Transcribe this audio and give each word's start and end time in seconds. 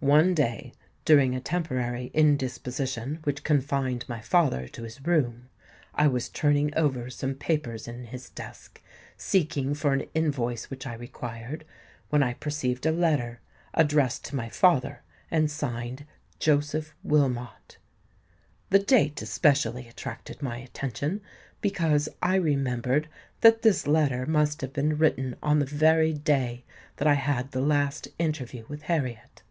One 0.00 0.32
day, 0.32 0.74
during 1.04 1.34
a 1.34 1.40
temporary 1.40 2.12
indisposition 2.14 3.18
which 3.24 3.42
confined 3.42 4.08
my 4.08 4.20
father 4.20 4.68
to 4.68 4.84
his 4.84 5.04
room, 5.04 5.48
I 5.92 6.06
was 6.06 6.28
turning 6.28 6.72
over 6.76 7.10
some 7.10 7.34
papers 7.34 7.88
in 7.88 8.04
his 8.04 8.30
desk, 8.30 8.80
seeking 9.16 9.74
for 9.74 9.92
an 9.92 10.02
invoice 10.14 10.70
which 10.70 10.86
I 10.86 10.94
required, 10.94 11.64
when 12.10 12.22
I 12.22 12.34
perceived 12.34 12.86
a 12.86 12.92
letter 12.92 13.40
addressed 13.74 14.24
to 14.26 14.36
my 14.36 14.48
father 14.48 15.02
and 15.32 15.50
signed 15.50 16.06
Joseph 16.38 16.94
Wilmot. 17.02 17.78
The 18.70 18.78
date 18.78 19.20
especially 19.20 19.88
attracted 19.88 20.40
my 20.40 20.58
attention, 20.58 21.22
because 21.60 22.08
I 22.22 22.36
remembered 22.36 23.08
that 23.40 23.62
this 23.62 23.88
letter 23.88 24.26
must 24.26 24.60
have 24.60 24.72
been 24.72 24.96
written 24.96 25.34
on 25.42 25.58
the 25.58 25.66
very 25.66 26.12
day 26.12 26.62
that 26.98 27.08
I 27.08 27.14
had 27.14 27.50
the 27.50 27.60
last 27.60 28.06
interview 28.20 28.64
with 28.68 28.82
Harriet. 28.82 29.42